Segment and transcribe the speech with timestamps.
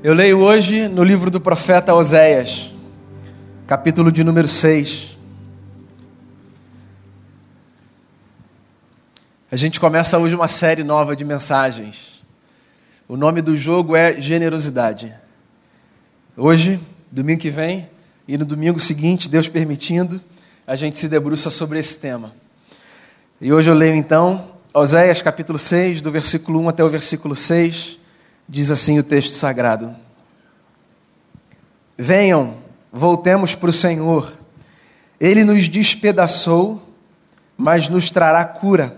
[0.00, 2.72] Eu leio hoje no livro do profeta Oséias,
[3.66, 5.18] capítulo de número 6.
[9.50, 12.24] A gente começa hoje uma série nova de mensagens.
[13.08, 15.12] O nome do jogo é Generosidade.
[16.36, 16.78] Hoje,
[17.10, 17.90] domingo que vem,
[18.28, 20.20] e no domingo seguinte, Deus permitindo,
[20.64, 22.32] a gente se debruça sobre esse tema.
[23.40, 27.98] E hoje eu leio então Oséias capítulo 6, do versículo 1 até o versículo 6
[28.48, 29.94] Diz assim o texto sagrado:
[31.96, 32.58] Venham,
[32.92, 34.32] voltemos para o Senhor.
[35.20, 36.82] Ele nos despedaçou,
[37.56, 38.96] mas nos trará cura.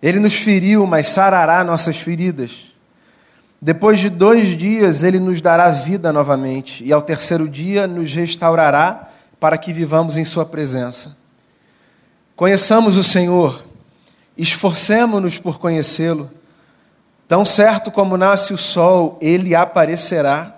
[0.00, 2.72] Ele nos feriu, mas sarará nossas feridas.
[3.60, 9.08] Depois de dois dias, ele nos dará vida novamente, e ao terceiro dia nos restaurará
[9.38, 11.16] para que vivamos em Sua presença.
[12.34, 13.64] Conheçamos o Senhor,
[14.36, 16.28] esforcemo-nos por conhecê-lo.
[17.32, 20.54] Tão certo como nasce o sol, ele aparecerá.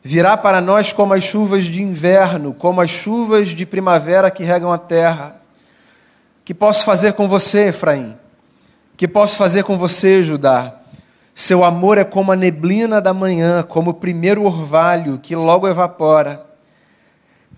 [0.00, 4.72] Virá para nós como as chuvas de inverno, como as chuvas de primavera que regam
[4.72, 5.34] a terra.
[6.44, 8.16] Que posso fazer com você, Efraim?
[8.96, 10.72] Que posso fazer com você, Judá?
[11.34, 16.46] Seu amor é como a neblina da manhã, como o primeiro orvalho que logo evapora.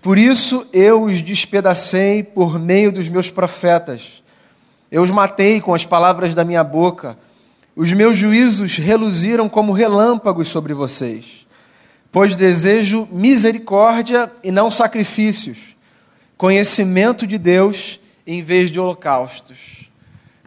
[0.01, 4.23] Por isso eu os despedacei por meio dos meus profetas.
[4.91, 7.15] Eu os matei com as palavras da minha boca
[7.75, 11.45] os meus juízos reluziram como relâmpagos sobre vocês,
[12.11, 15.75] pois desejo misericórdia e não sacrifícios,
[16.37, 19.89] conhecimento de Deus em vez de holocaustos.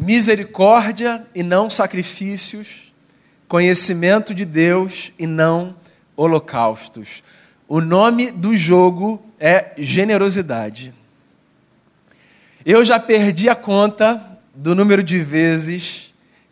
[0.01, 2.93] Misericórdia e não sacrifícios,
[3.47, 5.77] conhecimento de Deus e não
[6.17, 7.23] holocaustos.
[7.69, 10.95] O nome do jogo é generosidade.
[12.65, 16.08] Eu já perdi a conta do número de vezes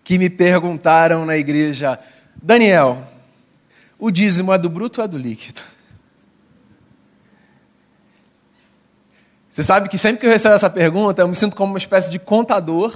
[0.06, 1.98] que me perguntaram na igreja:
[2.40, 3.02] Daniel,
[3.98, 5.60] o dízimo é do bruto ou é do líquido?
[9.50, 12.08] Você sabe que sempre que eu recebo essa pergunta, eu me sinto como uma espécie
[12.08, 12.94] de contador,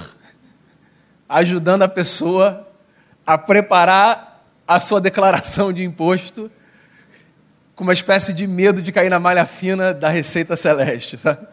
[1.29, 2.69] ajudando a pessoa
[3.27, 6.49] a preparar a sua declaração de imposto,
[7.75, 11.45] com uma espécie de medo de cair na malha fina da Receita Celeste, sabe?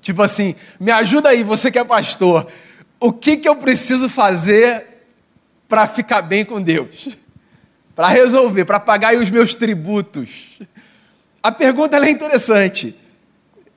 [0.00, 2.46] Tipo assim, me ajuda aí, você que é pastor
[3.00, 4.86] o que, que eu preciso fazer
[5.68, 7.08] para ficar bem com Deus?
[7.94, 10.58] Para resolver, para pagar os meus tributos?
[11.40, 12.98] A pergunta é interessante.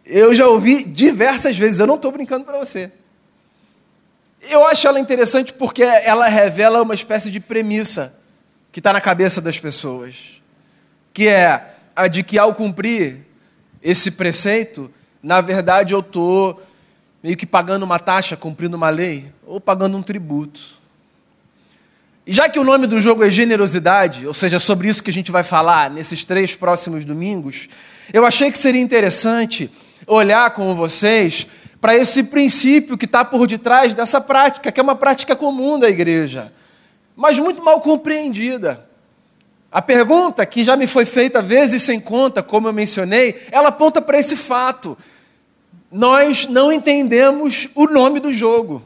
[0.04, 2.92] Eu já ouvi diversas vezes, eu não estou brincando para você.
[4.42, 8.18] Eu acho ela interessante porque ela revela uma espécie de premissa
[8.72, 10.42] que está na cabeça das pessoas,
[11.14, 13.26] que é a de que ao cumprir
[13.84, 14.92] esse preceito,
[15.22, 16.62] na verdade eu estou
[17.24, 20.78] meio que pagando uma taxa, cumprindo uma lei, ou pagando um tributo.
[22.26, 25.14] E já que o nome do jogo é generosidade, ou seja, sobre isso que a
[25.14, 27.70] gente vai falar nesses três próximos domingos,
[28.12, 29.72] eu achei que seria interessante
[30.06, 31.48] olhar com vocês
[31.80, 35.90] para esse princípio que está por detrás dessa prática, que é uma prática comum da
[35.90, 36.52] igreja,
[37.16, 38.86] mas muito mal compreendida.
[39.72, 44.02] A pergunta que já me foi feita vezes sem conta, como eu mencionei, ela aponta
[44.02, 44.98] para esse fato
[45.92, 48.84] nós não entendemos o nome do jogo.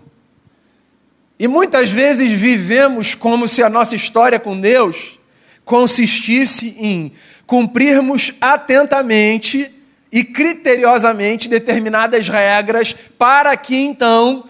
[1.40, 5.20] E muitas vezes vivemos como se a nossa história com Deus
[5.66, 7.12] consistisse em
[7.48, 9.72] cumprirmos atentamente
[10.12, 14.48] e criteriosamente determinadas regras para que então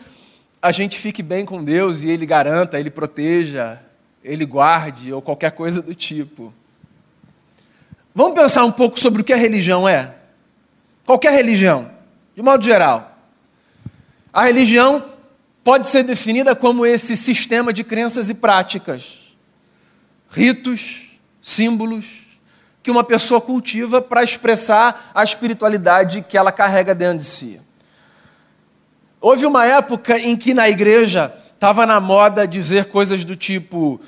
[0.62, 3.80] a gente fique bem com Deus e Ele garanta, Ele proteja,
[4.24, 6.54] Ele guarde ou qualquer coisa do tipo.
[8.14, 10.14] Vamos pensar um pouco sobre o que a religião é?
[11.06, 11.90] Qualquer religião.
[12.36, 13.18] De modo geral,
[14.32, 15.04] a religião
[15.64, 19.20] pode ser definida como esse sistema de crenças e práticas,
[20.30, 21.10] ritos,
[21.42, 22.06] símbolos,
[22.82, 27.62] que uma pessoa cultiva para expressar a espiritualidade que ela carrega dentro de si.
[29.20, 34.02] Houve uma época em que na igreja estava na moda dizer coisas do tipo: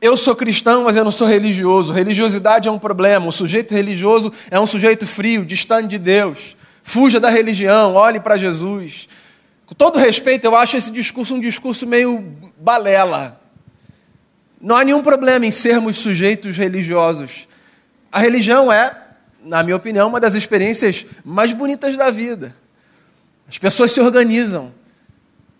[0.00, 1.92] eu sou cristão, mas eu não sou religioso.
[1.92, 3.26] Religiosidade é um problema.
[3.26, 6.56] O sujeito religioso é um sujeito frio, distante de Deus.
[6.90, 9.08] Fuja da religião, olhe para Jesus.
[9.64, 12.18] Com todo respeito, eu acho esse discurso um discurso meio
[12.58, 13.40] balela.
[14.60, 17.46] Não há nenhum problema em sermos sujeitos religiosos.
[18.10, 18.90] A religião é,
[19.44, 22.56] na minha opinião, uma das experiências mais bonitas da vida.
[23.48, 24.74] As pessoas se organizam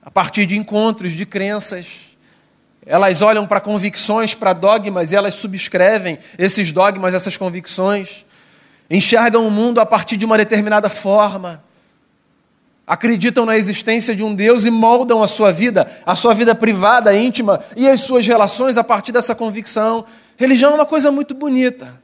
[0.03, 1.87] a partir de encontros, de crenças.
[2.85, 8.27] Elas olham para convicções, para dogmas, e elas subscrevem esses dogmas, essas convicções
[8.91, 11.63] enxergam o mundo a partir de uma determinada forma,
[12.87, 17.17] acreditam na existência de um Deus e moldam a sua vida, a sua vida privada,
[17.17, 20.05] íntima e as suas relações a partir dessa convicção.
[20.37, 22.03] Religião é uma coisa muito bonita.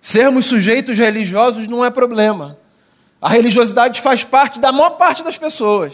[0.00, 2.58] Sermos sujeitos religiosos não é problema.
[3.22, 5.92] A religiosidade faz parte da maior parte das pessoas.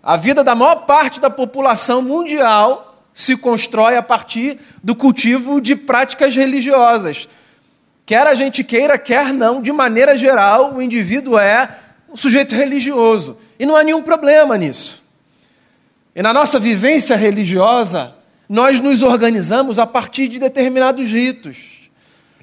[0.00, 5.74] A vida da maior parte da população mundial se constrói a partir do cultivo de
[5.74, 7.26] práticas religiosas.
[8.06, 11.68] Quer a gente queira, quer não, de maneira geral, o indivíduo é
[12.08, 13.38] um sujeito religioso.
[13.58, 15.02] E não há nenhum problema nisso.
[16.14, 18.14] E na nossa vivência religiosa,
[18.48, 21.88] nós nos organizamos a partir de determinados ritos.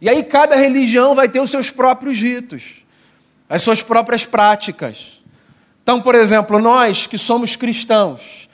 [0.02, 2.84] E aí cada religião vai ter os seus próprios ritos,
[3.48, 5.22] as suas próprias práticas.
[5.84, 8.50] Então, por exemplo, nós que somos cristãos,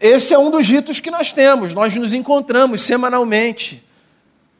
[0.00, 1.74] esse é um dos ritos que nós temos.
[1.74, 3.84] Nós nos encontramos semanalmente,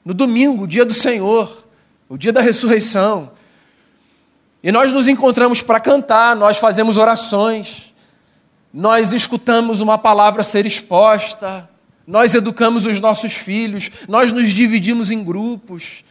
[0.04, 1.64] no domingo, o dia do Senhor,
[2.08, 3.32] o dia da ressurreição.
[4.62, 7.92] E nós nos encontramos para cantar, nós fazemos orações,
[8.72, 11.68] nós escutamos uma palavra ser exposta,
[12.06, 16.04] nós educamos os nossos filhos, nós nos dividimos em grupos.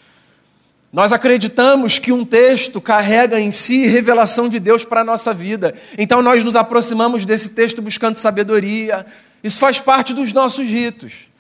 [0.92, 5.74] Nós acreditamos que um texto carrega em si revelação de Deus para a nossa vida.
[5.98, 9.06] Então nós nos aproximamos desse texto buscando sabedoria.
[9.42, 11.31] Isso faz parte dos nossos ritos.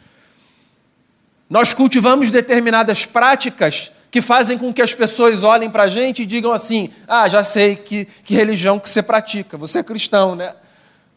[1.51, 6.25] Nós cultivamos determinadas práticas que fazem com que as pessoas olhem para a gente e
[6.25, 10.55] digam assim: ah, já sei que, que religião que você pratica, você é cristão, né?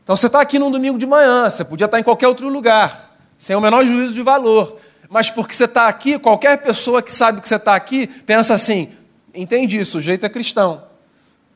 [0.03, 3.17] Então você está aqui num domingo de manhã, você podia estar em qualquer outro lugar,
[3.39, 4.79] sem o menor juízo de valor
[5.15, 8.91] mas porque você está aqui, qualquer pessoa que sabe que você está aqui pensa assim:
[9.33, 10.83] entendi, o sujeito é cristão.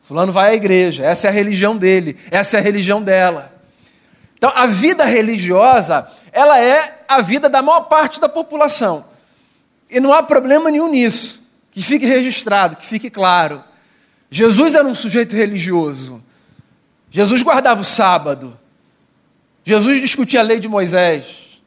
[0.03, 3.53] Fulano vai à igreja, essa é a religião dele, essa é a religião dela.
[4.39, 9.05] Então, a vida religiosa, ela é a vida da maior parte da população.
[9.91, 11.43] E não há problema nenhum nisso.
[11.73, 13.65] Que fique registrado, que fique claro.
[14.31, 16.23] Jesus era um sujeito religioso.
[17.11, 18.59] Jesus guardava o sábado.
[19.65, 21.59] Jesus discutia a lei de Moisés.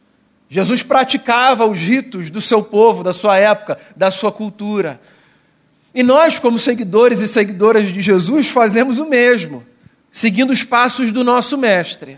[0.47, 5.01] Jesus praticava os ritos do seu povo, da sua época, da sua cultura.
[5.93, 9.65] E nós, como seguidores e seguidoras de Jesus, fazemos o mesmo,
[10.09, 12.17] seguindo os passos do nosso Mestre.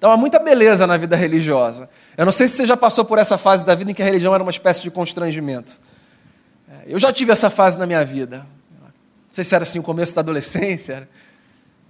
[0.00, 1.86] Então há muita beleza na vida religiosa.
[2.16, 4.04] Eu não sei se você já passou por essa fase da vida em que a
[4.06, 5.78] religião era uma espécie de constrangimento.
[6.66, 8.38] É, eu já tive essa fase na minha vida.
[8.80, 8.88] Não
[9.30, 11.06] sei se era assim o começo da adolescência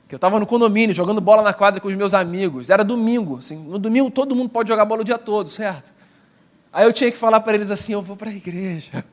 [0.08, 2.68] que eu estava no condomínio jogando bola na quadra com os meus amigos.
[2.68, 5.92] Era domingo, assim, no domingo todo mundo pode jogar bola o dia todo, certo?
[6.72, 9.04] Aí eu tinha que falar para eles assim: eu vou para a igreja.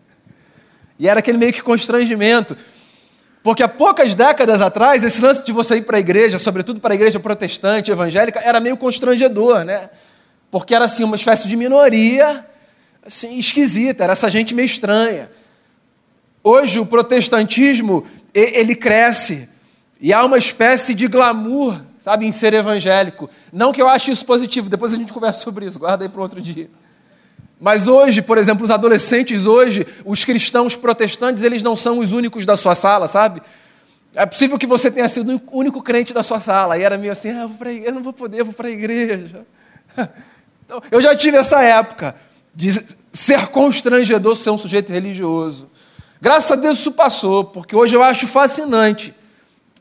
[0.98, 2.58] E era aquele meio que constrangimento.
[3.48, 6.94] Porque há poucas décadas atrás, esse lance de você ir para a igreja, sobretudo para
[6.94, 9.90] a igreja protestante, evangélica, era meio constrangedor, né?
[10.52, 12.46] Porque era assim uma espécie de minoria
[13.06, 15.32] assim, esquisita, era essa gente meio estranha.
[16.44, 19.48] Hoje o protestantismo, ele cresce
[20.02, 23.30] e há uma espécie de glamour, sabe, em ser evangélico.
[23.54, 26.22] Não que eu ache isso positivo, depois a gente conversa sobre isso, guarda aí para
[26.22, 26.70] outro dia.
[27.60, 32.46] Mas hoje, por exemplo, os adolescentes hoje, os cristãos protestantes, eles não são os únicos
[32.46, 33.42] da sua sala, sabe?
[34.16, 36.78] É possível que você tenha sido o único crente da sua sala.
[36.78, 39.46] E era meio assim, ah, eu, eu não vou poder, eu vou para a igreja.
[40.68, 42.14] Então, eu já tive essa época
[42.54, 42.72] de
[43.14, 45.70] ser constrangedor ser um sujeito religioso.
[46.22, 49.16] Graças a Deus isso passou, porque hoje eu acho fascinante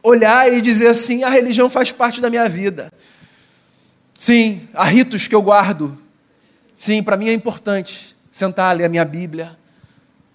[0.03, 2.93] olhar e dizer assim: a religião faz parte da minha vida.
[4.17, 5.99] Sim, há ritos que eu guardo.
[6.77, 9.57] Sim, para mim é importante sentar, ler a minha Bíblia,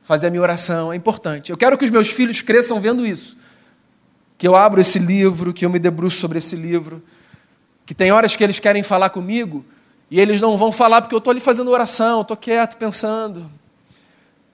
[0.04, 1.52] fazer a minha oração, é importante.
[1.52, 3.38] Eu quero que os meus filhos cresçam vendo isso.
[4.38, 7.02] Que eu abro esse livro, que eu me debruço sobre esse livro,
[7.86, 9.64] que tem horas que eles querem falar comigo
[10.10, 13.50] e eles não vão falar porque eu estou ali fazendo oração, estou quieto, pensando.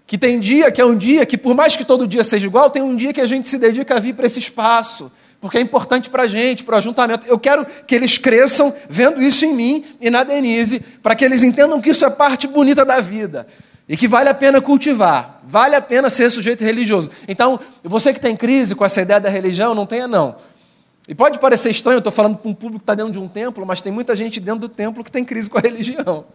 [0.05, 2.69] Que tem dia que é um dia que, por mais que todo dia seja igual,
[2.69, 5.61] tem um dia que a gente se dedica a vir para esse espaço, porque é
[5.61, 7.27] importante para a gente, para o ajuntamento.
[7.27, 11.43] Eu quero que eles cresçam vendo isso em mim e na Denise, para que eles
[11.43, 13.47] entendam que isso é parte bonita da vida
[13.87, 17.09] e que vale a pena cultivar, vale a pena ser sujeito religioso.
[17.27, 20.35] Então, você que tem crise com essa ideia da religião, não tenha não.
[21.07, 23.29] E pode parecer estranho, eu estou falando para um público que está dentro de um
[23.29, 26.25] templo, mas tem muita gente dentro do templo que tem crise com a religião.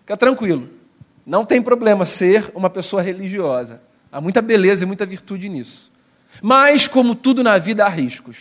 [0.00, 0.68] Fica tranquilo.
[1.24, 3.80] Não tem problema ser uma pessoa religiosa.
[4.12, 5.90] Há muita beleza e muita virtude nisso.
[6.46, 8.36] Mas, como tudo na vida, há riscos.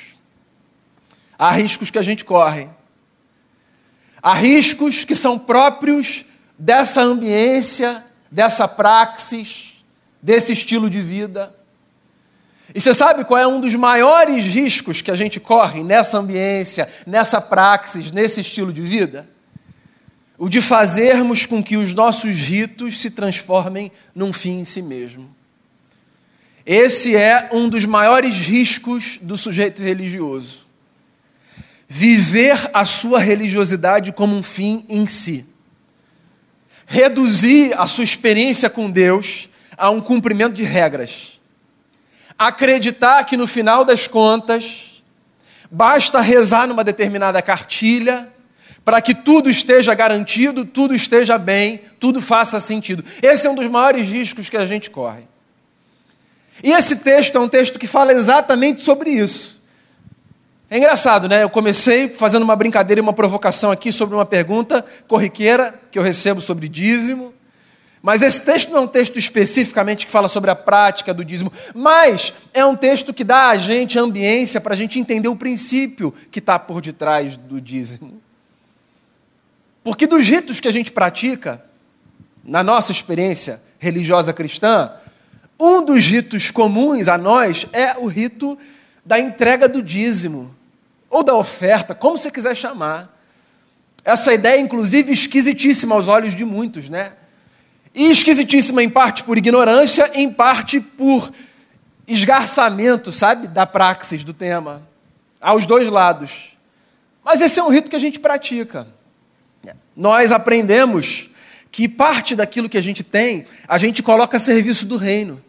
[1.39, 2.67] Há riscos que a gente corre.
[4.22, 6.25] Há riscos que são próprios
[6.60, 9.75] dessa ambiência, dessa praxis,
[10.22, 11.55] desse estilo de vida.
[12.75, 16.89] E você sabe qual é um dos maiores riscos que a gente corre nessa ambiência,
[17.07, 19.29] nessa praxis, nesse estilo de vida?
[20.38, 25.33] o de fazermos com que os nossos ritos se transformem num fim em si mesmo.
[26.65, 30.65] Esse é um dos maiores riscos do sujeito religioso.
[31.88, 35.46] Viver a sua religiosidade como um fim em si.
[36.86, 41.39] reduzir a sua experiência com Deus a um cumprimento de regras.
[42.38, 45.03] Acreditar que no final das contas
[45.72, 48.29] basta rezar numa determinada cartilha
[48.84, 53.03] para que tudo esteja garantido, tudo esteja bem, tudo faça sentido.
[53.22, 55.24] Esse é um dos maiores riscos que a gente corre.
[56.62, 59.62] E esse texto é um texto que fala exatamente sobre isso.
[60.69, 61.43] É engraçado, né?
[61.43, 66.03] Eu comecei fazendo uma brincadeira e uma provocação aqui sobre uma pergunta corriqueira que eu
[66.03, 67.33] recebo sobre dízimo.
[68.01, 71.53] Mas esse texto não é um texto especificamente que fala sobre a prática do dízimo,
[71.74, 76.13] mas é um texto que dá a gente ambiência para a gente entender o princípio
[76.29, 78.22] que está por detrás do dízimo.
[79.83, 81.63] Porque dos ritos que a gente pratica,
[82.43, 84.91] na nossa experiência religiosa cristã,
[85.60, 88.57] um dos ritos comuns a nós é o rito
[89.05, 90.55] da entrega do dízimo,
[91.10, 93.15] ou da oferta, como você quiser chamar.
[94.03, 97.13] Essa ideia, inclusive, esquisitíssima aos olhos de muitos, né?
[97.93, 101.31] E esquisitíssima em parte por ignorância, em parte por
[102.07, 104.81] esgarçamento, sabe, da praxis do tema.
[105.39, 106.57] Aos dois lados.
[107.24, 108.88] Mas esse é um rito que a gente pratica.
[109.95, 111.29] Nós aprendemos
[111.73, 115.43] que parte daquilo que a gente tem, a gente coloca a serviço do reino.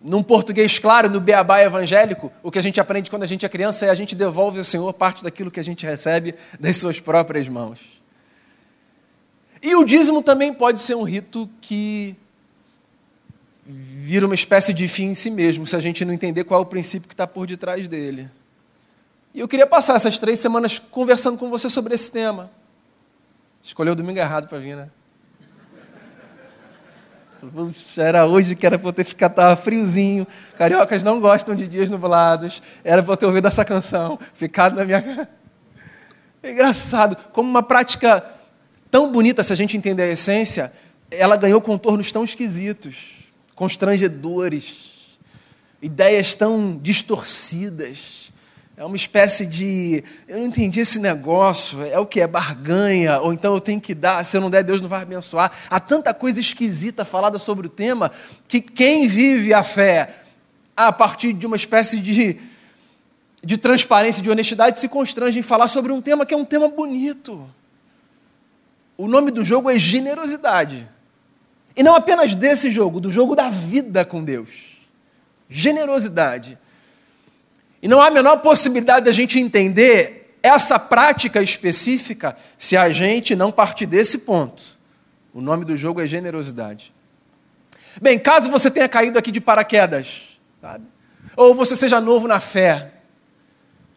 [0.00, 3.48] Num português claro, no beabá evangélico, o que a gente aprende quando a gente é
[3.48, 6.98] criança é a gente devolve ao Senhor parte daquilo que a gente recebe das suas
[6.98, 7.78] próprias mãos.
[9.62, 12.16] E o dízimo também pode ser um rito que
[13.64, 16.62] vira uma espécie de fim em si mesmo, se a gente não entender qual é
[16.64, 18.28] o princípio que está por detrás dele.
[19.32, 22.50] E eu queria passar essas três semanas conversando com você sobre esse tema.
[23.62, 24.88] Escolheu o domingo errado para vir, né?
[27.96, 30.26] Era hoje que era para eu ter ficado, tava friozinho.
[30.56, 32.62] Cariocas não gostam de dias nublados.
[32.84, 35.28] Era para eu ter ouvido essa canção, ficado na minha.
[36.42, 38.24] É engraçado, como uma prática
[38.90, 40.72] tão bonita, se a gente entender a essência,
[41.10, 42.96] ela ganhou contornos tão esquisitos,
[43.54, 45.18] constrangedores,
[45.80, 48.31] ideias tão distorcidas.
[48.76, 50.02] É uma espécie de.
[50.26, 51.82] Eu não entendi esse negócio.
[51.82, 52.20] É o que?
[52.20, 53.20] É barganha?
[53.20, 55.52] Ou então eu tenho que dar, se eu não der, Deus não vai abençoar.
[55.68, 58.10] Há tanta coisa esquisita falada sobre o tema
[58.48, 60.22] que quem vive a fé
[60.74, 62.38] a partir de uma espécie de,
[63.44, 66.66] de transparência, de honestidade, se constrange em falar sobre um tema que é um tema
[66.68, 67.48] bonito.
[68.96, 70.88] O nome do jogo é generosidade.
[71.76, 74.50] E não apenas desse jogo, do jogo da vida com Deus.
[75.48, 76.58] Generosidade.
[77.82, 83.34] E não há a menor possibilidade da gente entender essa prática específica se a gente
[83.34, 84.62] não partir desse ponto.
[85.34, 86.94] O nome do jogo é generosidade.
[88.00, 90.84] Bem, caso você tenha caído aqui de paraquedas, sabe?
[91.36, 92.92] ou você seja novo na fé,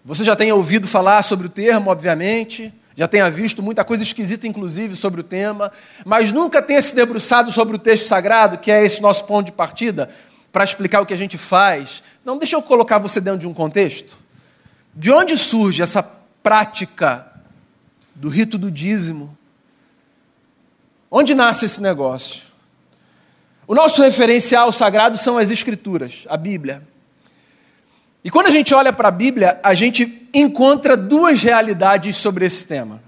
[0.03, 4.47] você já tenha ouvido falar sobre o termo, obviamente, já tenha visto muita coisa esquisita,
[4.47, 5.71] inclusive, sobre o tema,
[6.05, 9.51] mas nunca tenha se debruçado sobre o texto sagrado, que é esse nosso ponto de
[9.51, 10.09] partida,
[10.55, 12.01] para explicar o que a gente faz.
[12.23, 14.17] Não, deixa eu colocar você dentro de um contexto.
[14.95, 17.27] De onde surge essa prática
[18.15, 19.37] do rito do dízimo?
[21.11, 22.43] Onde nasce esse negócio?
[23.67, 26.81] O nosso referencial sagrado são as Escrituras, a Bíblia.
[28.23, 32.65] E quando a gente olha para a Bíblia, a gente encontra duas realidades sobre esse
[32.65, 33.03] tema.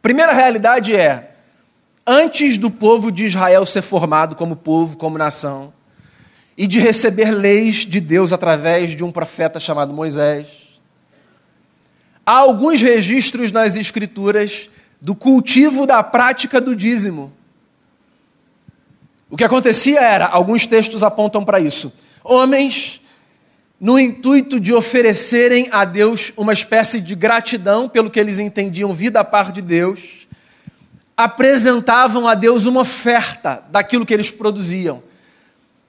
[0.00, 1.36] Primeira realidade é:
[2.06, 5.74] antes do povo de Israel ser formado como povo, como nação,
[6.56, 10.46] e de receber leis de Deus através de um profeta chamado Moisés,
[12.24, 14.70] há alguns registros nas Escrituras
[15.00, 17.32] do cultivo da prática do dízimo.
[19.28, 21.92] O que acontecia era, alguns textos apontam para isso,
[22.24, 23.00] homens
[23.78, 29.20] no intuito de oferecerem a Deus uma espécie de gratidão pelo que eles entendiam vida
[29.20, 30.26] a par de Deus,
[31.14, 35.02] apresentavam a Deus uma oferta daquilo que eles produziam.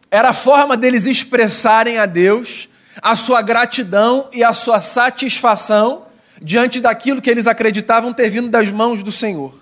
[0.10, 2.70] Era a forma deles expressarem a Deus
[3.02, 6.06] a sua gratidão e a sua satisfação
[6.42, 9.54] diante daquilo que eles acreditavam ter vindo das mãos do Senhor.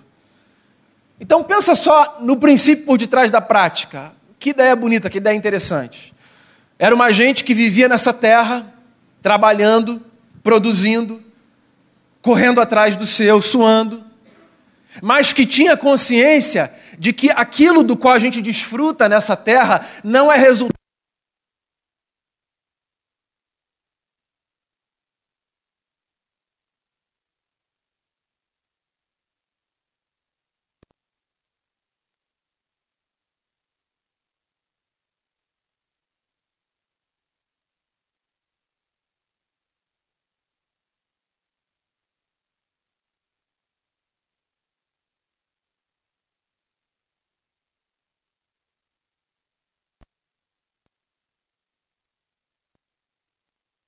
[1.20, 4.12] Então pensa só no princípio por detrás da prática.
[4.38, 6.14] Que ideia bonita, que ideia interessante.
[6.78, 8.66] Era uma gente que vivia nessa terra,
[9.22, 10.02] trabalhando,
[10.42, 11.22] produzindo,
[12.20, 14.04] correndo atrás do seu, suando,
[15.02, 20.30] mas que tinha consciência de que aquilo do qual a gente desfruta nessa terra não
[20.30, 20.85] é resultado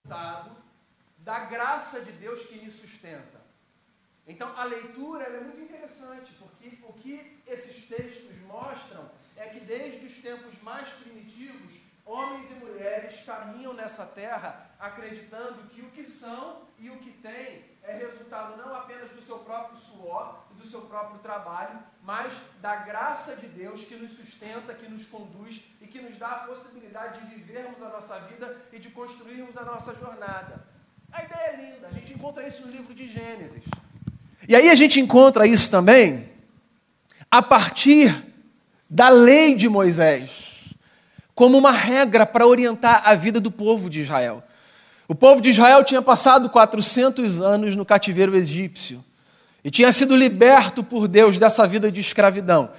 [0.09, 0.57] resultado
[1.19, 3.39] da graça de Deus que me sustenta.
[4.27, 10.05] Então, a leitura é muito interessante, porque o que esses textos mostram é que desde
[10.05, 11.73] os tempos mais primitivos,
[12.09, 17.65] homens e mulheres caminham nessa terra acreditando que o que são e o que têm
[17.83, 22.77] é resultado não apenas do seu próprio suor e do seu próprio trabalho, mas da
[22.77, 27.21] graça de Deus que nos sustenta, que nos conduz e que nos dá a possibilidade
[27.21, 30.67] de vivermos a nossa vida e de construirmos a nossa jornada.
[31.13, 33.63] A ideia é linda, a gente encontra isso no livro de Gênesis.
[34.49, 36.31] E aí a gente encontra isso também
[37.31, 38.25] a partir
[38.89, 40.48] da lei de Moisés
[41.39, 44.43] como uma regra para orientar a vida do povo de Israel.
[45.07, 49.05] O povo de Israel tinha passado 400 anos no cativeiro egípcio
[49.63, 52.71] e tinha sido liberto por Deus dessa vida de escravidão.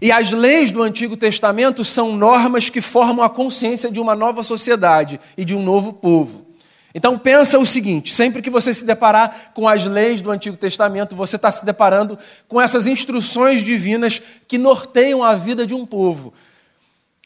[0.00, 4.44] E as leis do Antigo Testamento são normas que formam a consciência de uma nova
[4.44, 6.46] sociedade e de um novo povo.
[6.94, 11.16] Então pensa o seguinte: sempre que você se deparar com as leis do Antigo Testamento,
[11.16, 12.16] você está se deparando
[12.46, 16.32] com essas instruções divinas que norteiam a vida de um povo.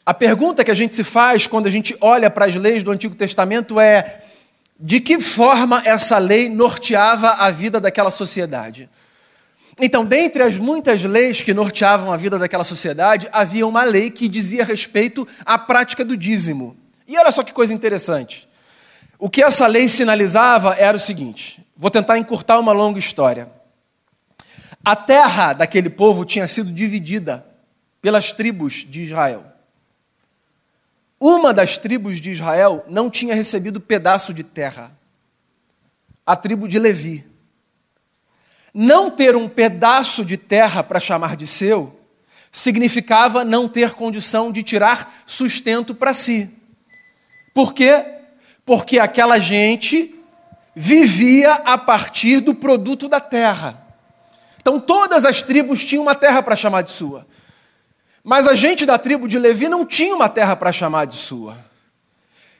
[0.05, 2.91] A pergunta que a gente se faz quando a gente olha para as leis do
[2.91, 4.23] Antigo Testamento é:
[4.79, 8.89] de que forma essa lei norteava a vida daquela sociedade?
[9.79, 14.27] Então, dentre as muitas leis que norteavam a vida daquela sociedade, havia uma lei que
[14.27, 16.75] dizia respeito à prática do dízimo.
[17.07, 18.47] E olha só que coisa interessante.
[19.17, 23.49] O que essa lei sinalizava era o seguinte: vou tentar encurtar uma longa história.
[24.83, 27.45] A terra daquele povo tinha sido dividida
[28.01, 29.43] pelas tribos de Israel.
[31.19, 34.91] Uma das tribos de Israel não tinha recebido pedaço de terra.
[36.25, 37.25] A tribo de Levi.
[38.73, 41.99] Não ter um pedaço de terra para chamar de seu
[42.51, 46.49] significava não ter condição de tirar sustento para si.
[47.53, 48.03] Por quê?
[48.65, 50.15] Porque aquela gente
[50.75, 53.85] vivia a partir do produto da terra.
[54.61, 57.27] Então todas as tribos tinham uma terra para chamar de sua.
[58.29, 61.57] Mas a gente da tribo de Levi não tinha uma terra para chamar de sua.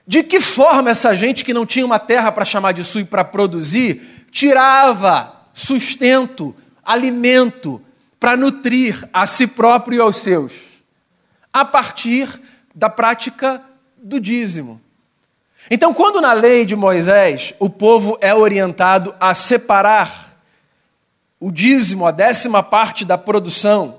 [0.08, 3.05] De que forma essa gente que não tinha uma terra para chamar de sua e
[3.05, 7.79] para produzir, tirava sustento, alimento
[8.19, 10.53] para nutrir a si próprio e aos seus?
[11.53, 12.41] A partir
[12.73, 13.62] da prática
[13.95, 14.82] do dízimo.
[15.69, 20.36] Então, quando na lei de Moisés o povo é orientado a separar
[21.39, 23.98] o dízimo, a décima parte da produção,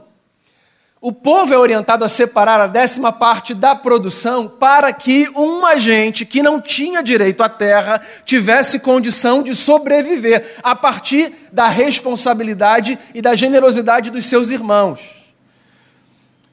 [1.02, 6.26] o povo é orientado a separar a décima parte da produção para que um agente
[6.26, 13.22] que não tinha direito à terra tivesse condição de sobreviver a partir da responsabilidade e
[13.22, 15.00] da generosidade dos seus irmãos.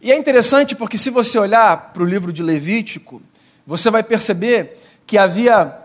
[0.01, 3.21] E é interessante porque, se você olhar para o livro de Levítico,
[3.65, 5.75] você vai perceber que havia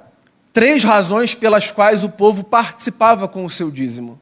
[0.53, 4.21] três razões pelas quais o povo participava com o seu dízimo.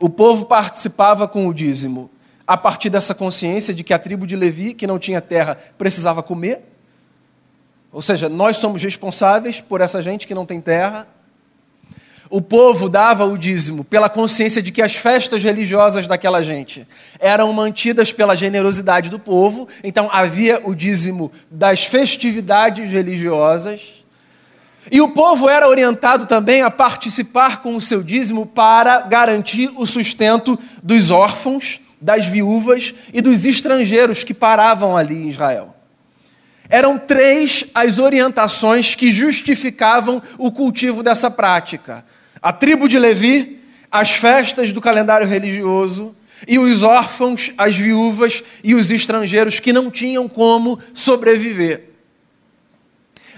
[0.00, 2.10] O povo participava com o dízimo
[2.46, 6.22] a partir dessa consciência de que a tribo de Levi, que não tinha terra, precisava
[6.22, 6.60] comer.
[7.92, 11.06] Ou seja, nós somos responsáveis por essa gente que não tem terra.
[12.30, 17.52] O povo dava o dízimo pela consciência de que as festas religiosas daquela gente eram
[17.52, 24.02] mantidas pela generosidade do povo, então havia o dízimo das festividades religiosas.
[24.90, 29.86] E o povo era orientado também a participar com o seu dízimo para garantir o
[29.86, 35.74] sustento dos órfãos das viúvas e dos estrangeiros que paravam ali em Israel.
[36.68, 42.04] Eram três as orientações que justificavam o cultivo dessa prática:
[42.40, 43.60] a tribo de Levi,
[43.90, 46.14] as festas do calendário religioso
[46.46, 51.90] e os órfãos, as viúvas e os estrangeiros que não tinham como sobreviver.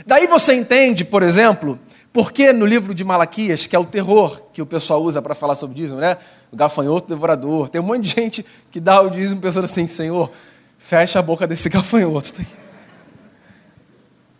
[0.06, 1.78] Daí você entende, por exemplo,
[2.14, 5.56] porque no livro de Malaquias, que é o terror que o pessoal usa para falar
[5.56, 6.16] sobre dízimo, né?
[6.52, 7.68] O gafanhoto devorador.
[7.68, 10.30] Tem um monte de gente que dá o dízimo pensando assim: Senhor,
[10.78, 12.40] fecha a boca desse gafanhoto.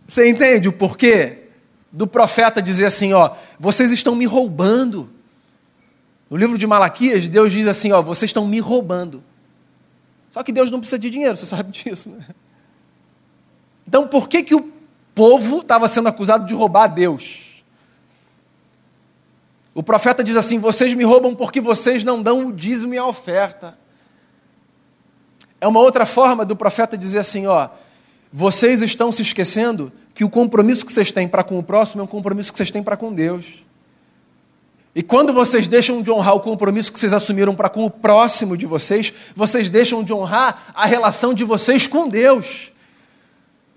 [0.07, 1.49] Você entende o porquê
[1.91, 5.09] do profeta dizer assim: Ó, vocês estão me roubando.
[6.29, 9.21] No livro de Malaquias, Deus diz assim: Ó, vocês estão me roubando.
[10.31, 12.25] Só que Deus não precisa de dinheiro, você sabe disso, né?
[13.85, 14.71] Então, por que, que o
[15.13, 17.44] povo estava sendo acusado de roubar a Deus?
[19.75, 23.05] O profeta diz assim: Vocês me roubam porque vocês não dão o dízimo e a
[23.05, 23.77] oferta.
[25.59, 27.67] É uma outra forma do profeta dizer assim: Ó,
[28.31, 32.03] vocês estão se esquecendo que o compromisso que vocês têm para com o próximo é
[32.05, 33.65] um compromisso que vocês têm para com Deus.
[34.95, 38.55] E quando vocês deixam de honrar o compromisso que vocês assumiram para com o próximo
[38.55, 42.71] de vocês, vocês deixam de honrar a relação de vocês com Deus.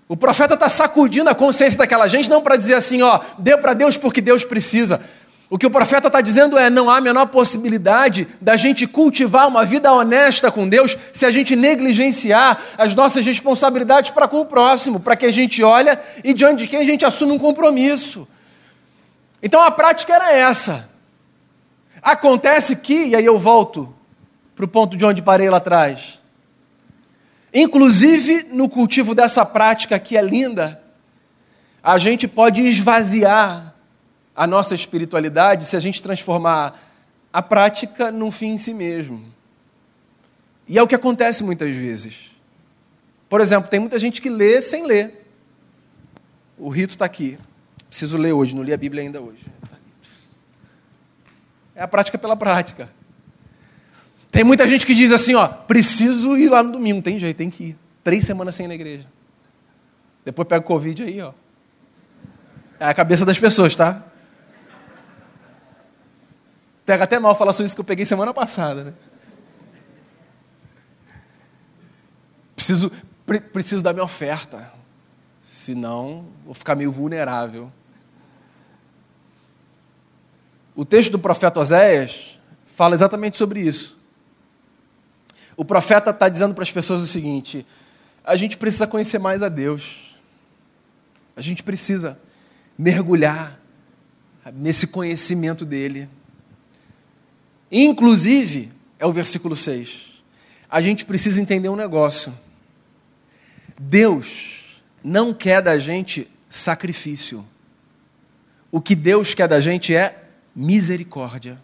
[0.07, 3.73] O profeta está sacudindo a consciência daquela gente, não para dizer assim, ó, dê para
[3.73, 5.01] Deus porque Deus precisa.
[5.49, 9.47] O que o profeta está dizendo é: não há a menor possibilidade da gente cultivar
[9.47, 14.45] uma vida honesta com Deus se a gente negligenciar as nossas responsabilidades para com o
[14.45, 18.27] próximo, para que a gente olha e diante de quem a gente assume um compromisso.
[19.41, 20.87] Então a prática era essa.
[22.01, 23.93] Acontece que, e aí eu volto
[24.55, 26.19] para o ponto de onde parei lá atrás.
[27.51, 30.79] Inclusive no cultivo dessa prática que é linda,
[31.81, 33.68] a gente pode esvaziar
[34.39, 36.81] a nossa espiritualidade se a gente transformar
[37.31, 39.21] a prática num fim em si mesmo.
[40.65, 42.31] E é o que acontece muitas vezes.
[43.27, 45.27] Por exemplo, tem muita gente que lê sem ler.
[46.57, 47.37] O rito está aqui.
[47.89, 49.45] Preciso ler hoje, não li a Bíblia ainda hoje.
[51.75, 52.89] É a prática pela prática.
[54.31, 57.49] Tem muita gente que diz assim, ó, preciso ir lá no domingo, tem jeito, tem
[57.49, 57.77] que ir.
[58.05, 59.05] Três semanas sem ir na igreja.
[60.23, 61.33] Depois pega o Covid aí, ó.
[62.79, 64.05] É a cabeça das pessoas, tá?
[66.89, 68.93] Pega até mal falar sobre isso que eu peguei semana passada, né?
[72.55, 72.91] Preciso,
[73.27, 74.73] pre preciso dar minha oferta.
[75.43, 77.71] Senão, vou ficar meio vulnerável.
[80.75, 83.95] O texto do profeta Oséias fala exatamente sobre isso.
[85.55, 87.67] O profeta está dizendo para as pessoas o seguinte:
[88.23, 90.17] a gente precisa conhecer mais a Deus.
[91.35, 92.19] A gente precisa
[92.75, 93.59] mergulhar
[94.51, 96.09] nesse conhecimento dele.
[97.71, 100.21] Inclusive, é o versículo 6.
[100.69, 102.33] A gente precisa entender um negócio.
[103.79, 107.45] Deus não quer da gente sacrifício.
[108.71, 111.59] O que Deus quer da gente é misericórdia.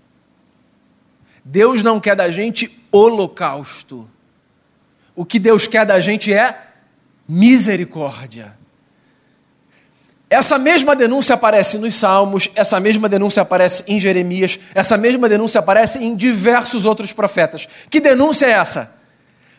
[1.44, 4.10] Deus não quer da gente holocausto.
[5.16, 6.72] O que Deus quer da gente é
[7.28, 8.58] misericórdia.
[10.36, 15.60] Essa mesma denúncia aparece nos Salmos, essa mesma denúncia aparece em Jeremias, essa mesma denúncia
[15.60, 17.70] aparece em diversos outros profetas.
[17.90, 18.94] Que denúncia é essa?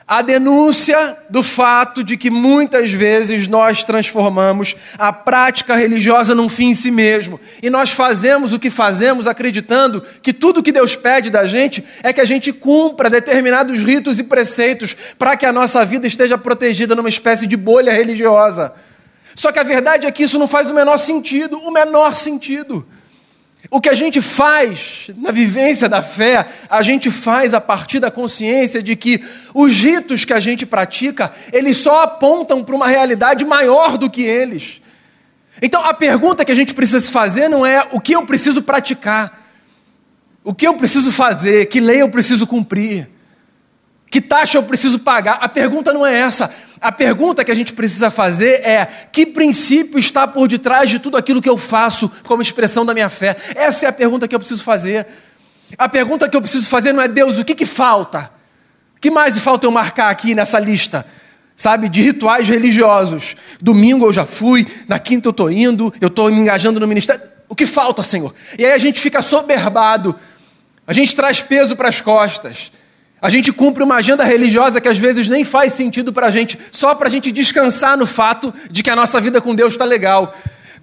[0.07, 6.69] A denúncia do fato de que muitas vezes nós transformamos a prática religiosa num fim
[6.69, 7.41] em si mesmo.
[7.63, 12.13] E nós fazemos o que fazemos acreditando que tudo que Deus pede da gente é
[12.13, 16.95] que a gente cumpra determinados ritos e preceitos para que a nossa vida esteja protegida
[16.95, 18.75] numa espécie de bolha religiosa.
[19.37, 22.87] Só que a verdade é que isso não faz o menor sentido, o menor sentido.
[23.71, 28.11] O que a gente faz na vivência da fé, a gente faz a partir da
[28.11, 29.23] consciência de que
[29.53, 34.23] os ritos que a gente pratica, eles só apontam para uma realidade maior do que
[34.23, 34.81] eles.
[35.61, 38.63] Então a pergunta que a gente precisa se fazer não é o que eu preciso
[38.63, 39.47] praticar,
[40.45, 43.09] o que eu preciso fazer, que lei eu preciso cumprir.
[44.11, 45.39] Que taxa eu preciso pagar?
[45.41, 46.51] A pergunta não é essa.
[46.81, 51.17] A pergunta que a gente precisa fazer é: que princípio está por detrás de tudo
[51.17, 53.37] aquilo que eu faço como expressão da minha fé?
[53.55, 55.07] Essa é a pergunta que eu preciso fazer.
[55.77, 58.31] A pergunta que eu preciso fazer não é: Deus, o que, que falta?
[58.97, 61.05] O que mais falta eu marcar aqui nessa lista?
[61.57, 63.35] Sabe, de rituais religiosos.
[63.61, 67.23] Domingo eu já fui, na quinta eu estou indo, eu estou me engajando no ministério.
[67.49, 68.35] O que falta, Senhor?
[68.59, 70.15] E aí a gente fica soberbado,
[70.87, 72.71] a gente traz peso para as costas.
[73.27, 76.57] A gente cumpre uma agenda religiosa que às vezes nem faz sentido para a gente,
[76.71, 79.85] só para a gente descansar no fato de que a nossa vida com Deus está
[79.85, 80.33] legal.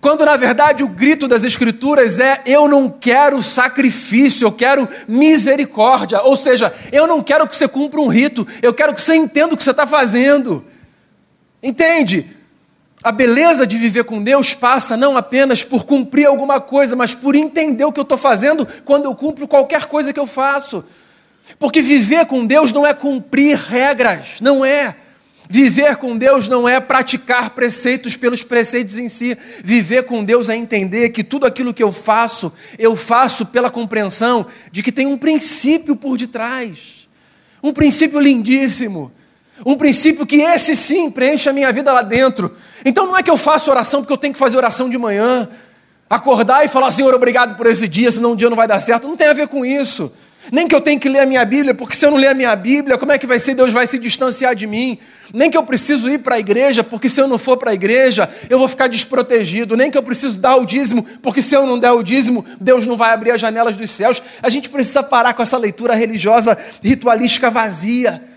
[0.02, 6.22] Quando na verdade o grito das Escrituras é: eu não quero sacrifício, eu quero misericórdia.
[6.22, 9.54] Ou seja, eu não quero que você cumpra um rito, eu quero que você entenda
[9.54, 10.66] o que você está fazendo.
[11.64, 12.30] Entende?
[13.02, 17.36] A beleza de viver com Deus passa não apenas por cumprir alguma coisa, mas por
[17.36, 20.84] entender o que eu estou fazendo quando eu cumpro qualquer coisa que eu faço.
[21.60, 24.96] Porque viver com Deus não é cumprir regras, não é.
[25.50, 29.38] Viver com Deus não é praticar preceitos pelos preceitos em si.
[29.64, 34.48] Viver com Deus é entender que tudo aquilo que eu faço, eu faço pela compreensão
[34.72, 37.08] de que tem um princípio por detrás.
[37.62, 39.12] Um princípio lindíssimo.
[39.66, 42.56] Um princípio que esse sim preenche a minha vida lá dentro.
[42.84, 45.48] Então não é que eu faço oração porque eu tenho que fazer oração de manhã.
[46.10, 49.08] Acordar e falar, Senhor, obrigado por esse dia, senão o dia não vai dar certo.
[49.08, 50.12] Não tem a ver com isso.
[50.52, 52.34] Nem que eu tenho que ler a minha Bíblia, porque se eu não ler a
[52.34, 53.56] minha Bíblia, como é que vai ser?
[53.56, 54.98] Deus vai se distanciar de mim.
[55.34, 57.74] Nem que eu preciso ir para a igreja, porque se eu não for para a
[57.74, 59.78] igreja, eu vou ficar desprotegido.
[59.78, 62.86] Nem que eu preciso dar o dízimo, porque se eu não der o dízimo, Deus
[62.86, 64.22] não vai abrir as janelas dos céus.
[64.42, 68.33] A gente precisa parar com essa leitura religiosa, ritualística vazia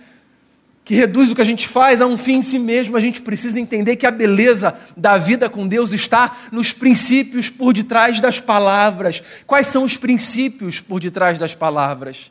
[0.86, 3.20] que reduz o que a gente faz a um fim em si mesmo, a gente
[3.20, 8.38] precisa entender que a beleza da vida com Deus está nos princípios por detrás das
[8.38, 9.20] palavras.
[9.48, 12.30] Quais são os princípios por detrás das palavras?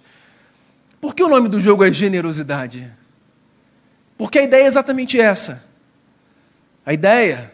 [1.02, 2.90] Por que o nome do jogo é generosidade?
[4.18, 5.62] Porque a ideia é exatamente essa.
[6.86, 7.52] A ideia,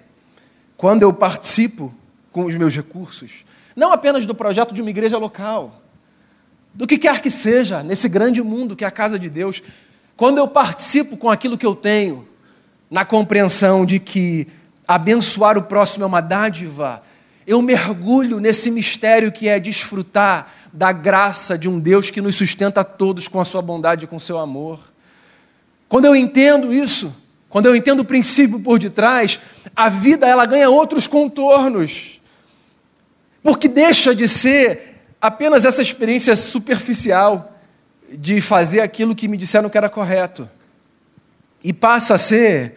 [0.77, 1.91] quando eu participo
[2.31, 3.43] com os meus recursos,
[3.75, 5.81] não apenas do projeto de uma igreja local,
[6.75, 9.63] do que quer que seja nesse grande mundo que é a casa de Deus,
[10.21, 12.27] quando eu participo com aquilo que eu tenho,
[12.91, 14.47] na compreensão de que
[14.87, 17.01] abençoar o próximo é uma dádiva,
[17.47, 22.81] eu mergulho nesse mistério que é desfrutar da graça de um Deus que nos sustenta
[22.81, 24.79] a todos com a sua bondade e com o seu amor.
[25.89, 27.11] Quando eu entendo isso,
[27.49, 29.39] quando eu entendo o princípio por detrás,
[29.75, 32.21] a vida ela ganha outros contornos.
[33.41, 37.51] Porque deixa de ser apenas essa experiência superficial
[38.11, 40.49] de fazer aquilo que me disseram que era correto.
[41.63, 42.75] E passa a ser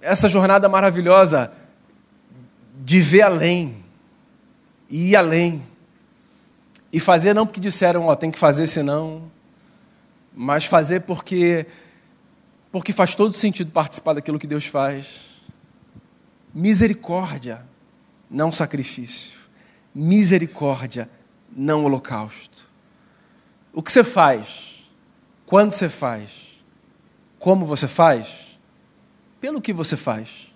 [0.00, 1.52] essa jornada maravilhosa
[2.82, 3.84] de ver além,
[4.88, 5.62] e ir além,
[6.92, 9.30] e fazer não porque disseram, ó, tem que fazer senão,
[10.34, 11.66] mas fazer porque
[12.72, 15.40] porque faz todo sentido participar daquilo que Deus faz.
[16.54, 17.62] Misericórdia,
[18.30, 19.38] não sacrifício.
[19.92, 21.10] Misericórdia,
[21.50, 22.69] não holocausto.
[23.72, 24.84] O que você faz?
[25.46, 26.30] Quando você faz?
[27.38, 28.58] Como você faz?
[29.40, 30.52] Pelo que você faz.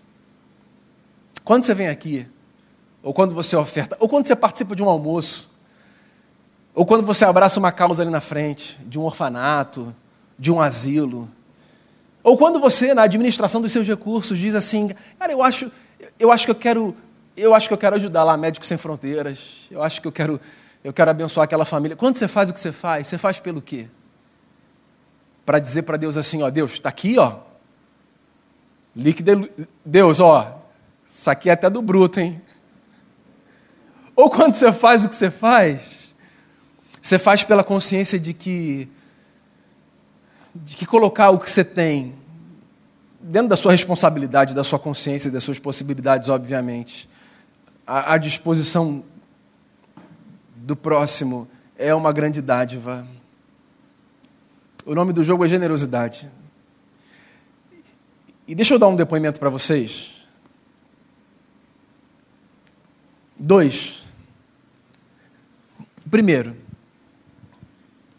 [1.45, 2.27] Quando você vem aqui,
[3.03, 5.53] ou quando você oferta, ou quando você participa de um almoço,
[6.75, 9.95] ou quando você abraça uma causa ali na frente, de um orfanato,
[10.39, 11.31] de um asilo,
[12.25, 15.71] ou quando você, na administração dos seus recursos, diz assim, cara, eu acho,
[16.19, 16.97] eu acho que eu quero,
[17.37, 20.41] eu acho que eu quero ajudar lá Médicos Sem Fronteiras, eu acho que eu quero,
[20.85, 21.97] eu quero abençoar aquela família.
[21.97, 23.89] Quando você faz o que você faz, você faz pelo quê?
[25.47, 27.39] Para dizer para Deus assim, ó, Deus, está aqui, ó.
[28.95, 29.51] Líquido,
[29.83, 30.61] Deus, ó,
[31.07, 32.41] isso aqui é até do bruto, hein?
[34.15, 36.15] Ou quando você faz o que você faz,
[37.01, 38.89] você faz pela consciência de que
[40.55, 42.15] de que colocar o que você tem
[43.19, 47.09] dentro da sua responsabilidade, da sua consciência, das suas possibilidades, obviamente,
[47.85, 49.03] à, à disposição
[50.65, 51.47] do próximo
[51.77, 53.07] é uma grande dádiva.
[54.87, 56.31] O nome do jogo é generosidade.
[58.49, 60.27] E deixa eu dar um depoimento para vocês.
[63.37, 64.03] Dois.
[66.11, 66.57] Primeiro,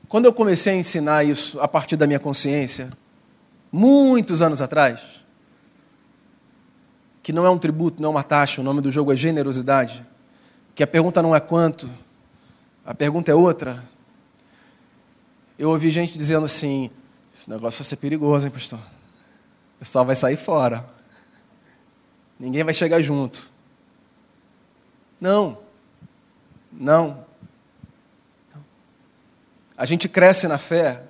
[0.08, 2.92] quando eu comecei a ensinar isso a partir da minha consciência,
[3.72, 5.02] muitos anos atrás,
[7.24, 10.06] que não é um tributo, não é uma taxa, o nome do jogo é generosidade,
[10.76, 11.90] que a pergunta não é quanto,
[12.86, 13.84] a pergunta é outra.
[15.58, 16.92] Eu ouvi gente dizendo assim:
[17.34, 18.80] esse negócio vai ser perigoso, hein, pastor?
[18.80, 20.86] O pessoal vai sair fora.
[22.40, 23.50] Ninguém vai chegar junto.
[25.20, 25.58] Não.
[26.72, 27.26] Não.
[29.78, 31.04] A gente cresce na fé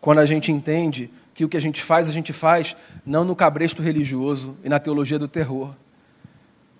[0.00, 3.34] quando a gente entende que o que a gente faz, a gente faz não no
[3.34, 5.74] cabresto religioso e na teologia do terror,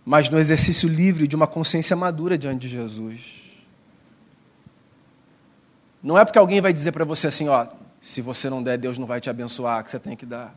[0.05, 3.44] mas no exercício livre de uma consciência madura diante de Jesus.
[6.05, 7.67] Não é porque alguém vai dizer para você assim, ó,
[7.99, 10.55] se você não der, Deus não vai te abençoar, que você tem que dar.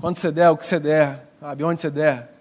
[0.00, 2.32] Quando você der, o que você der, sabe, onde você der,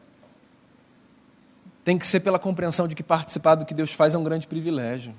[1.83, 4.47] tem que ser pela compreensão de que participar do que Deus faz é um grande
[4.47, 5.13] privilégio.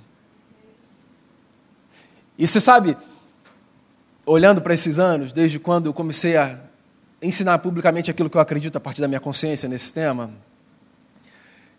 [2.37, 2.97] E você sabe,
[4.27, 6.59] olhando para esses anos, desde quando eu comecei a
[7.23, 10.33] ensinar publicamente aquilo que eu acredito a partir da minha consciência nesse tema,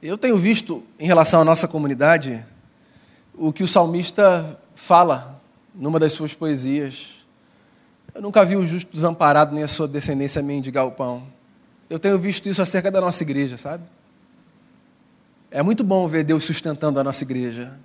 [0.01, 2.45] eu tenho visto em relação à nossa comunidade
[3.37, 5.39] o que o salmista fala
[5.73, 7.23] numa das suas poesias.
[8.13, 11.23] Eu nunca vi o justo desamparado nem a sua descendência mendigar o pão.
[11.87, 13.83] Eu tenho visto isso acerca da nossa igreja, sabe?
[15.51, 17.77] É muito bom ver Deus sustentando a nossa igreja.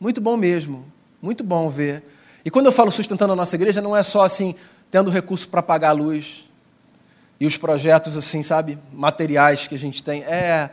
[0.00, 0.86] Muito bom mesmo.
[1.20, 2.04] Muito bom ver.
[2.44, 4.54] E quando eu falo sustentando a nossa igreja, não é só assim,
[4.90, 6.48] tendo recurso para pagar a luz
[7.40, 10.22] e os projetos, assim, sabe, materiais que a gente tem.
[10.22, 10.70] É,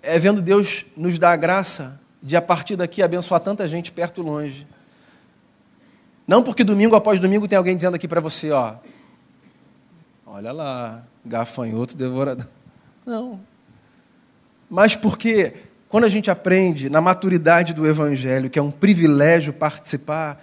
[0.00, 4.20] é vendo Deus nos dar a graça de, a partir daqui, abençoar tanta gente perto
[4.20, 4.66] e longe.
[6.26, 8.76] Não porque domingo após domingo tem alguém dizendo aqui para você, ó,
[10.24, 12.46] olha lá, gafanhoto devorador.
[13.04, 13.40] Não.
[14.70, 15.52] Mas porque
[15.88, 20.42] quando a gente aprende na maturidade do Evangelho, que é um privilégio participar,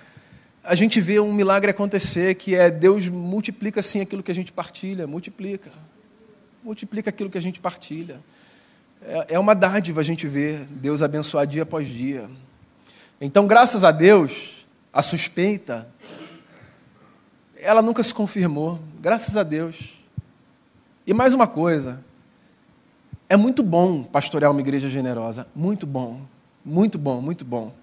[0.63, 4.51] a gente vê um milagre acontecer, que é Deus multiplica sim aquilo que a gente
[4.51, 5.71] partilha, multiplica.
[6.63, 8.19] Multiplica aquilo que a gente partilha.
[9.01, 12.29] É, é uma dádiva a gente ver Deus abençoar dia após dia.
[13.21, 15.87] Então, graças a Deus, a suspeita,
[17.55, 19.99] ela nunca se confirmou, graças a Deus.
[21.05, 22.03] E mais uma coisa,
[23.27, 25.47] é muito bom pastorear uma igreja generosa.
[25.55, 26.21] Muito bom.
[26.63, 27.73] Muito bom, muito bom.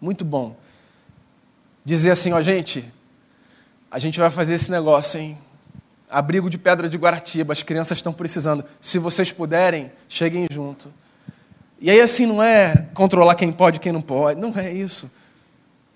[0.00, 0.56] Muito bom.
[1.84, 2.92] Dizer assim, ó, gente,
[3.90, 5.38] a gente vai fazer esse negócio, hein?
[6.10, 8.64] Abrigo de pedra de Guaratiba, as crianças estão precisando.
[8.80, 10.92] Se vocês puderem, cheguem junto.
[11.80, 15.10] E aí, assim, não é controlar quem pode e quem não pode, não é isso.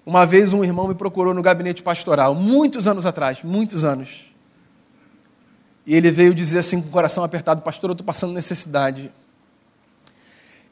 [0.04, 4.30] Uma vez um irmão me procurou no gabinete pastoral, muitos anos atrás, muitos anos.
[5.86, 9.10] E ele veio dizer assim, com o coração apertado: Pastor, eu estou passando necessidade.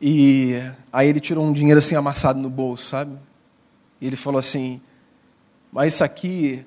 [0.00, 0.60] E
[0.92, 3.16] aí ele tirou um dinheiro assim amassado no bolso, sabe?
[4.00, 4.80] E ele falou assim:
[5.72, 6.64] Mas isso aqui,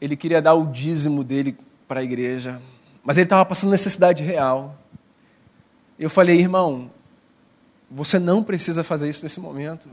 [0.00, 1.56] ele queria dar o dízimo dele
[1.92, 2.58] para a igreja,
[3.04, 4.78] mas ele estava passando necessidade real.
[5.98, 6.90] Eu falei, irmão,
[7.90, 9.90] você não precisa fazer isso nesse momento.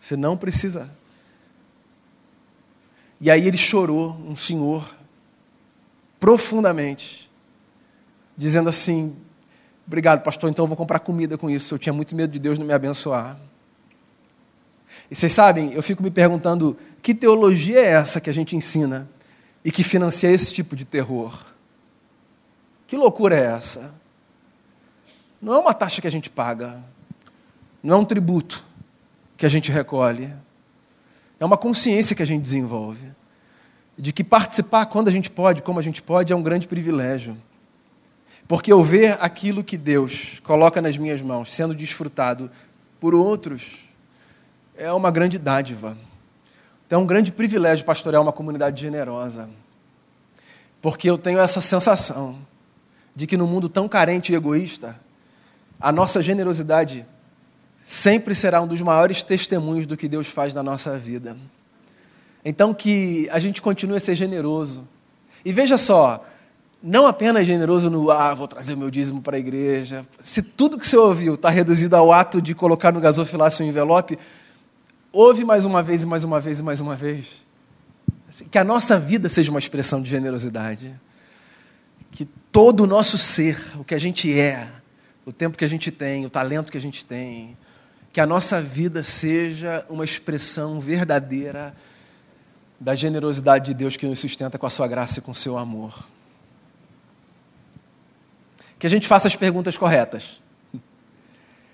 [0.00, 0.90] Você não precisa.
[3.20, 4.92] E aí ele chorou, um senhor,
[6.18, 7.30] profundamente,
[8.36, 9.14] dizendo assim:
[9.86, 11.72] Obrigado, pastor, então eu vou comprar comida com isso.
[11.72, 13.38] Eu tinha muito medo de Deus não me abençoar.
[15.08, 19.08] E vocês sabem, eu fico me perguntando: que teologia é essa que a gente ensina
[19.66, 21.44] e que financia esse tipo de terror?
[22.86, 23.92] Que loucura é essa?
[25.42, 26.80] Não é uma taxa que a gente paga,
[27.82, 28.64] não é um tributo
[29.36, 30.32] que a gente recolhe,
[31.40, 33.08] é uma consciência que a gente desenvolve
[33.98, 37.36] de que participar quando a gente pode, como a gente pode, é um grande privilégio.
[38.46, 42.48] Porque eu ver aquilo que Deus coloca nas minhas mãos sendo desfrutado
[43.00, 43.66] por outros
[44.76, 45.98] é uma grande dádiva.
[46.86, 49.48] Então é um grande privilégio pastorear uma comunidade generosa.
[50.80, 52.38] Porque eu tenho essa sensação
[53.14, 55.00] de que no mundo tão carente e egoísta,
[55.80, 57.04] a nossa generosidade
[57.84, 61.36] sempre será um dos maiores testemunhos do que Deus faz na nossa vida.
[62.44, 64.86] Então que a gente continue a ser generoso.
[65.44, 66.24] E veja só,
[66.82, 70.06] não apenas generoso no ah, vou trazer o meu dízimo para a igreja.
[70.20, 74.16] Se tudo que você ouviu está reduzido ao ato de colocar no gasofilácio um envelope,
[75.16, 77.44] ouve mais uma vez e mais uma vez e mais uma vez.
[78.28, 80.94] Assim, que a nossa vida seja uma expressão de generosidade.
[82.10, 84.68] Que todo o nosso ser, o que a gente é,
[85.24, 87.56] o tempo que a gente tem, o talento que a gente tem,
[88.12, 91.74] que a nossa vida seja uma expressão verdadeira
[92.78, 95.56] da generosidade de Deus que nos sustenta com a sua graça e com o seu
[95.56, 96.06] amor
[98.78, 100.40] que a gente faça as perguntas corretas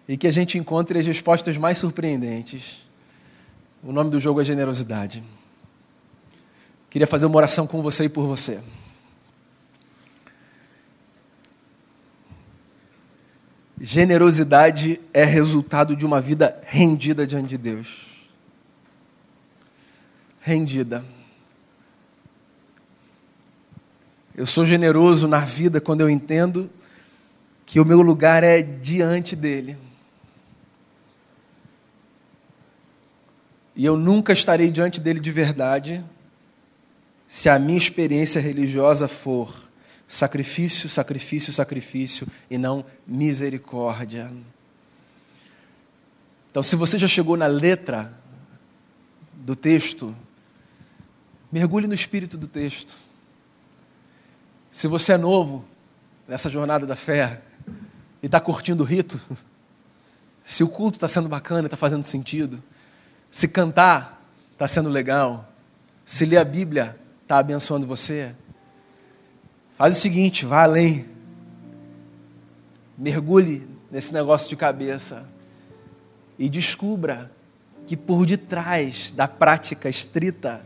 [0.08, 2.78] e que a gente encontre as respostas mais surpreendentes.
[3.82, 5.24] O nome do jogo é generosidade.
[6.88, 8.60] Queria fazer uma oração com você e por você.
[13.80, 18.28] Generosidade é resultado de uma vida rendida diante de Deus.
[20.40, 21.04] Rendida.
[24.36, 26.70] Eu sou generoso na vida quando eu entendo
[27.66, 29.76] que o meu lugar é diante dele.
[33.74, 36.04] E eu nunca estarei diante dele de verdade
[37.26, 39.70] se a minha experiência religiosa for
[40.06, 44.30] sacrifício, sacrifício, sacrifício e não misericórdia.
[46.50, 48.12] Então, se você já chegou na letra
[49.32, 50.14] do texto,
[51.50, 52.94] mergulhe no espírito do texto.
[54.70, 55.64] Se você é novo
[56.28, 57.40] nessa jornada da fé,
[58.22, 59.18] e está curtindo o rito,
[60.44, 62.62] se o culto está sendo bacana, está fazendo sentido,
[63.32, 65.50] se cantar está sendo legal,
[66.04, 68.34] se ler a Bíblia está abençoando você,
[69.78, 71.06] faz o seguinte, vá além,
[72.96, 75.24] mergulhe nesse negócio de cabeça.
[76.38, 77.32] E descubra
[77.86, 80.64] que por detrás da prática estrita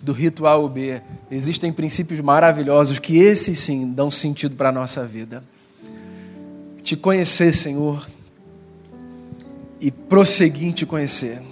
[0.00, 5.44] do ritual B existem princípios maravilhosos que esses sim dão sentido para a nossa vida.
[6.82, 8.08] Te conhecer, Senhor,
[9.78, 11.49] e prosseguir em te conhecer.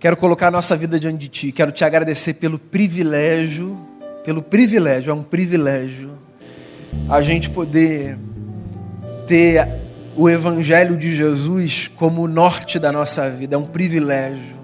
[0.00, 3.76] Quero colocar a nossa vida diante de Ti, quero te agradecer pelo privilégio,
[4.24, 6.12] pelo privilégio, é um privilégio,
[7.08, 8.16] a gente poder
[9.26, 9.66] ter
[10.14, 14.56] o Evangelho de Jesus como o norte da nossa vida, é um privilégio,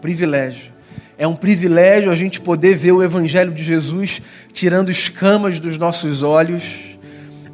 [0.00, 0.72] privilégio.
[1.18, 4.22] É um privilégio a gente poder ver o Evangelho de Jesus
[4.54, 6.93] tirando escamas dos nossos olhos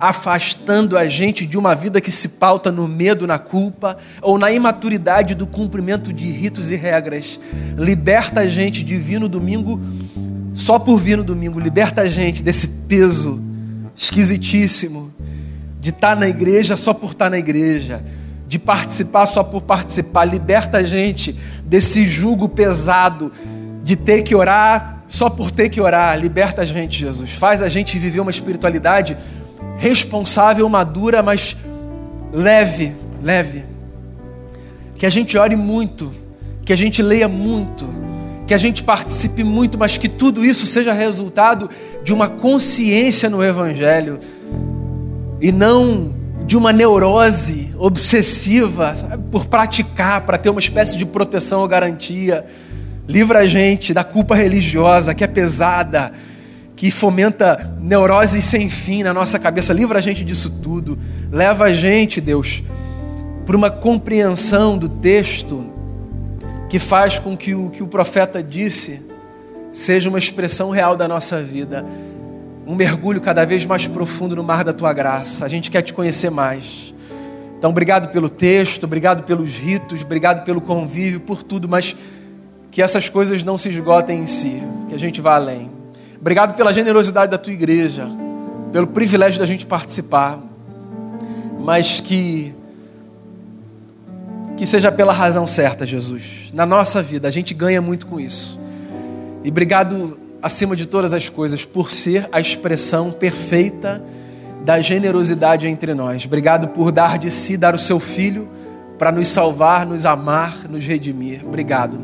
[0.01, 4.51] afastando a gente de uma vida que se pauta no medo, na culpa ou na
[4.51, 7.39] imaturidade do cumprimento de ritos e regras.
[7.77, 9.79] Liberta a gente de vir no domingo
[10.55, 13.43] só por vir no domingo, liberta a gente desse peso
[13.97, 15.13] esquisitíssimo
[15.79, 18.03] de estar na igreja só por estar na igreja,
[18.49, 20.25] de participar só por participar.
[20.25, 23.33] Liberta a gente desse jugo pesado
[23.83, 26.19] de ter que orar só por ter que orar.
[26.19, 27.33] Liberta a gente, Jesus.
[27.33, 29.17] Faz a gente viver uma espiritualidade
[29.81, 31.57] responsável, madura, mas
[32.33, 33.65] leve, leve.
[34.95, 36.13] Que a gente ore muito,
[36.67, 37.89] que a gente leia muito,
[38.47, 41.71] que a gente participe muito, mas que tudo isso seja resultado
[42.05, 44.19] de uma consciência no Evangelho
[45.41, 46.15] e não
[46.45, 52.45] de uma neurose obsessiva sabe, por praticar, para ter uma espécie de proteção ou garantia.
[53.09, 56.13] Livra a gente da culpa religiosa que é pesada,
[56.81, 59.71] que fomenta neuroses sem fim na nossa cabeça.
[59.71, 60.99] Livra a gente disso tudo.
[61.31, 62.63] Leva a gente, Deus,
[63.45, 65.67] para uma compreensão do texto
[66.71, 69.07] que faz com que o que o profeta disse
[69.71, 71.85] seja uma expressão real da nossa vida.
[72.67, 75.45] Um mergulho cada vez mais profundo no mar da tua graça.
[75.45, 76.95] A gente quer te conhecer mais.
[77.59, 81.95] Então, obrigado pelo texto, obrigado pelos ritos, obrigado pelo convívio, por tudo, mas
[82.71, 85.80] que essas coisas não se esgotem em si, que a gente vá além.
[86.21, 88.07] Obrigado pela generosidade da tua igreja,
[88.73, 90.39] pelo privilégio da gente participar,
[91.59, 92.55] mas que
[94.61, 96.51] que seja pela razão certa, Jesus.
[96.53, 98.61] Na nossa vida, a gente ganha muito com isso.
[99.43, 104.03] E obrigado, acima de todas as coisas, por ser a expressão perfeita
[104.63, 106.27] da generosidade entre nós.
[106.27, 108.47] Obrigado por dar de si, dar o seu filho
[108.99, 111.41] para nos salvar, nos amar, nos redimir.
[111.43, 111.99] Obrigado.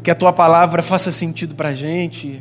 [0.00, 2.40] Que a tua palavra faça sentido para a gente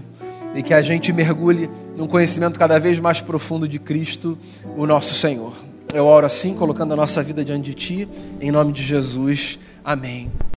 [0.57, 4.35] e que a gente mergulhe num conhecimento cada vez mais profundo de Cristo,
[4.75, 5.53] o nosso Senhor.
[5.93, 8.09] Eu oro assim, colocando a nossa vida diante de Ti,
[8.41, 9.59] em nome de Jesus.
[9.85, 10.31] Amém.